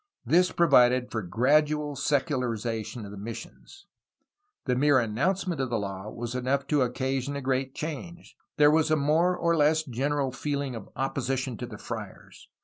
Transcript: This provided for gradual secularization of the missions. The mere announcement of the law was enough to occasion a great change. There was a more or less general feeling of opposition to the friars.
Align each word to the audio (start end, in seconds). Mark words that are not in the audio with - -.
This 0.25 0.51
provided 0.51 1.11
for 1.11 1.21
gradual 1.21 1.95
secularization 1.95 3.05
of 3.05 3.11
the 3.11 3.19
missions. 3.19 3.85
The 4.65 4.75
mere 4.75 4.97
announcement 4.97 5.61
of 5.61 5.69
the 5.69 5.77
law 5.77 6.09
was 6.09 6.33
enough 6.33 6.65
to 6.69 6.81
occasion 6.81 7.35
a 7.35 7.39
great 7.41 7.75
change. 7.75 8.35
There 8.57 8.71
was 8.71 8.89
a 8.89 8.95
more 8.95 9.37
or 9.37 9.55
less 9.55 9.83
general 9.83 10.31
feeling 10.31 10.75
of 10.75 10.89
opposition 10.95 11.55
to 11.57 11.67
the 11.67 11.77
friars. 11.77 12.47